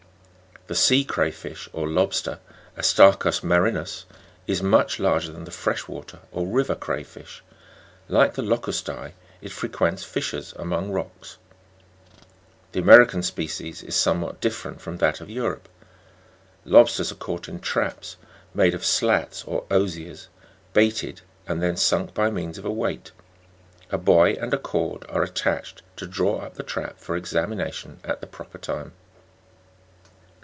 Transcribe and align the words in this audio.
12. 0.67 0.79
The 0.79 0.83
sea 0.85 1.03
cray 1.03 1.31
Jish 1.31 1.67
or 1.73 1.85
lobster 1.85 2.39
Astacus 2.77 3.43
marinus 3.43 4.05
(fg. 4.07 4.13
61) 4.13 4.15
is 4.47 4.63
much 4.63 4.99
larger 5.01 5.29
than 5.33 5.43
the 5.43 5.51
fresh 5.51 5.85
water 5.89 6.19
or 6.31 6.47
river 6.47 6.75
cray 6.75 7.03
fish; 7.03 7.43
like 8.07 8.35
the 8.35 8.41
locustas, 8.41 9.11
it 9.41 9.51
frequents 9.51 10.05
fissures 10.05 10.53
among 10.55 10.91
rocks. 10.91 11.37
The 12.71 12.79
American 12.79 13.21
species 13.21 13.83
is 13.83 13.97
somewhat 13.97 14.39
different 14.39 14.79
from 14.79 14.95
that 14.99 15.19
of 15.19 15.29
Europe. 15.29 15.67
Lobsters 16.63 17.11
are 17.11 17.15
caught 17.15 17.49
in 17.49 17.59
traps, 17.59 18.15
made 18.53 18.73
of 18.73 18.85
slats 18.85 19.43
or 19.43 19.65
osiers, 19.69 20.27
baited, 20.71 21.19
and 21.47 21.61
then 21.61 21.75
sunk 21.75 22.13
by 22.13 22.29
means 22.29 22.57
of 22.57 22.63
a 22.63 22.71
weight; 22.71 23.11
a 23.91 23.97
buoy 23.97 24.37
and 24.37 24.53
cord 24.63 25.03
are 25.09 25.21
attached 25.23 25.81
to 25.97 26.07
draw 26.07 26.37
up 26.37 26.53
the 26.53 26.63
trap 26.63 26.97
for 26.97 27.17
examination, 27.17 27.99
at 28.05 28.21
the 28.21 28.27
proper 28.27 28.57
time. 28.57 28.93